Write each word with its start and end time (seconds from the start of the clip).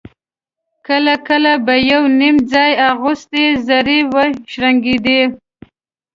کله 0.87 1.15
کله 1.27 1.53
به 1.65 1.75
يو 1.91 2.01
_نيم 2.19 2.35
ځای 2.53 2.71
اغوستې 2.89 3.43
زرې 3.67 3.99
وشرنګېدې. 4.13 5.21